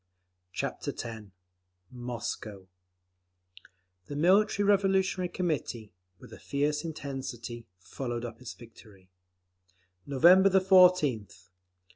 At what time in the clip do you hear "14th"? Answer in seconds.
10.49-11.49